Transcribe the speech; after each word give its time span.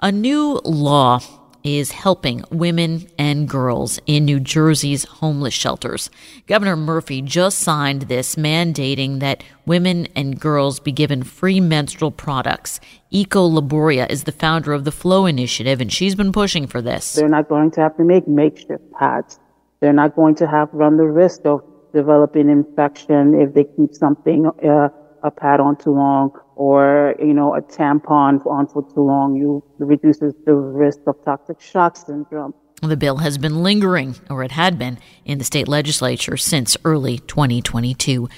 A 0.00 0.12
new 0.12 0.60
law 0.64 1.20
is 1.66 1.90
helping 1.90 2.44
women 2.50 3.08
and 3.18 3.48
girls 3.48 3.98
in 4.06 4.24
New 4.24 4.38
Jersey's 4.38 5.04
homeless 5.04 5.52
shelters. 5.52 6.10
Governor 6.46 6.76
Murphy 6.76 7.20
just 7.20 7.58
signed 7.58 8.02
this 8.02 8.36
mandating 8.36 9.18
that 9.18 9.42
women 9.66 10.06
and 10.14 10.38
girls 10.38 10.78
be 10.78 10.92
given 10.92 11.24
free 11.24 11.58
menstrual 11.58 12.12
products. 12.12 12.78
Eco 13.10 13.48
Laboria 13.48 14.08
is 14.08 14.24
the 14.24 14.32
founder 14.32 14.72
of 14.72 14.84
the 14.84 14.92
Flow 14.92 15.26
Initiative, 15.26 15.80
and 15.80 15.92
she's 15.92 16.14
been 16.14 16.30
pushing 16.30 16.68
for 16.68 16.80
this. 16.80 17.14
They're 17.14 17.28
not 17.28 17.48
going 17.48 17.72
to 17.72 17.80
have 17.80 17.96
to 17.96 18.04
make 18.04 18.28
makeshift 18.28 18.92
pads. 18.92 19.40
They're 19.80 19.92
not 19.92 20.14
going 20.14 20.36
to 20.36 20.46
have 20.46 20.68
run 20.72 20.96
the 20.96 21.06
risk 21.06 21.44
of 21.46 21.64
developing 21.92 22.48
infection 22.48 23.34
if 23.34 23.54
they 23.54 23.64
keep 23.64 23.92
something, 23.94 24.46
uh, 24.46 24.88
a 25.26 25.30
pad 25.30 25.60
on 25.60 25.76
too 25.76 25.90
long 25.90 26.30
or, 26.54 27.14
you 27.18 27.34
know, 27.34 27.54
a 27.54 27.60
tampon 27.60 28.44
on 28.46 28.66
for 28.68 28.82
too 28.94 29.02
long, 29.02 29.36
you 29.36 29.62
reduces 29.78 30.32
the 30.46 30.54
risk 30.54 31.00
of 31.06 31.16
toxic 31.24 31.60
shock 31.60 31.96
syndrome. 31.96 32.54
The 32.82 32.96
bill 32.96 33.18
has 33.18 33.38
been 33.38 33.62
lingering, 33.62 34.16
or 34.30 34.42
it 34.44 34.52
had 34.52 34.78
been, 34.78 34.98
in 35.24 35.38
the 35.38 35.44
state 35.44 35.66
legislature 35.66 36.36
since 36.36 36.76
early 36.84 37.18
2022. 37.18 38.28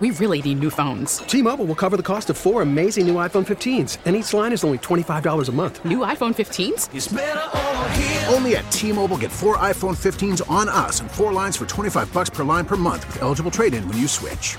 We 0.00 0.10
really 0.10 0.42
need 0.42 0.58
new 0.58 0.70
phones. 0.70 1.18
T-Mobile 1.18 1.66
will 1.66 1.76
cover 1.76 1.96
the 1.96 2.02
cost 2.02 2.28
of 2.28 2.36
four 2.36 2.62
amazing 2.62 3.06
new 3.06 3.14
iPhone 3.14 3.46
15s, 3.46 3.98
and 4.04 4.16
each 4.16 4.34
line 4.34 4.52
is 4.52 4.64
only 4.64 4.78
$25 4.78 5.48
a 5.48 5.52
month. 5.52 5.84
New 5.84 5.98
iPhone 5.98 6.34
15s? 6.34 8.32
Only 8.34 8.56
at 8.56 8.68
T-Mobile 8.72 9.18
get 9.18 9.30
four 9.30 9.56
iPhone 9.58 9.96
15s 9.96 10.42
on 10.50 10.68
us 10.68 11.00
and 11.00 11.08
four 11.08 11.32
lines 11.32 11.56
for 11.56 11.66
25 11.66 12.12
bucks 12.12 12.30
per 12.30 12.42
line 12.42 12.64
per 12.64 12.76
month 12.76 13.06
with 13.06 13.22
eligible 13.22 13.52
trade-in 13.52 13.86
when 13.86 13.96
you 13.96 14.08
switch. 14.08 14.58